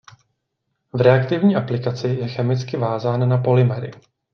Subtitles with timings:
[0.93, 3.91] V reaktivní aplikaci je chemicky vázán na polymery.